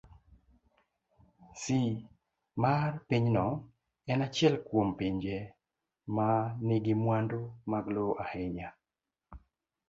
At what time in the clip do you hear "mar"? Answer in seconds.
2.63-2.91